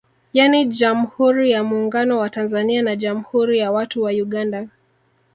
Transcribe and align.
Yani 0.33 0.67
Jammhuri 0.73 1.51
ya 1.51 1.63
Muungano 1.63 2.17
wa 2.19 2.29
Tanzania 2.29 2.81
na 2.81 2.95
Jammhuri 2.95 3.59
ya 3.59 3.71
watu 3.71 4.03
wa 4.03 4.11
Uganda 4.11 4.67